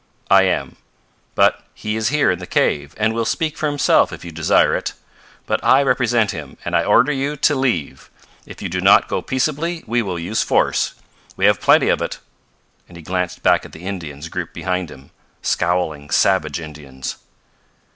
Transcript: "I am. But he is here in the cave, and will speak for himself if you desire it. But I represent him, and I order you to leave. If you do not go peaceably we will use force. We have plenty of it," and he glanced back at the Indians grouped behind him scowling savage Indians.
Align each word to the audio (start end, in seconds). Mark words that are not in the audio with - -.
"I 0.31 0.45
am. 0.45 0.77
But 1.35 1.61
he 1.75 1.95
is 1.95 2.09
here 2.09 2.31
in 2.31 2.39
the 2.39 2.47
cave, 2.47 2.95
and 2.97 3.13
will 3.13 3.23
speak 3.23 3.55
for 3.55 3.67
himself 3.67 4.11
if 4.11 4.25
you 4.25 4.31
desire 4.31 4.75
it. 4.75 4.93
But 5.45 5.63
I 5.63 5.83
represent 5.83 6.31
him, 6.31 6.57
and 6.65 6.75
I 6.75 6.83
order 6.83 7.11
you 7.11 7.35
to 7.37 7.53
leave. 7.55 8.09
If 8.47 8.63
you 8.63 8.67
do 8.67 8.81
not 8.81 9.07
go 9.07 9.21
peaceably 9.21 9.83
we 9.85 10.01
will 10.01 10.17
use 10.17 10.41
force. 10.41 10.95
We 11.37 11.45
have 11.45 11.61
plenty 11.61 11.89
of 11.89 12.01
it," 12.01 12.17
and 12.87 12.97
he 12.97 13.03
glanced 13.03 13.43
back 13.43 13.63
at 13.63 13.73
the 13.73 13.85
Indians 13.85 14.27
grouped 14.27 14.55
behind 14.55 14.89
him 14.89 15.11
scowling 15.43 16.09
savage 16.09 16.59
Indians. 16.59 17.17